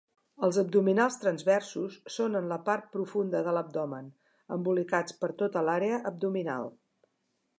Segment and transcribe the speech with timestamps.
[0.45, 4.09] Els abdominals transversos són en la part profunda de l'abdomen,
[4.57, 6.69] embolicats per tota l'àrea abdominal.